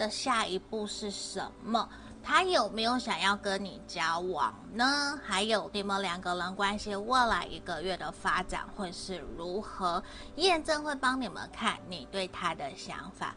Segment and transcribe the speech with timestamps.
[0.00, 1.86] 的下一步是什么？
[2.22, 5.18] 他有没有想要跟你交往呢？
[5.22, 10.02] 还有你们两个人关系未来一个月的发展会是如何？
[10.36, 13.34] 验证会帮你们看你对他的想法。